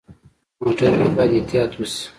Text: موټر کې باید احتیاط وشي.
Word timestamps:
موټر 0.61 0.91
کې 0.99 1.07
باید 1.15 1.35
احتیاط 1.37 1.71
وشي. 1.75 2.03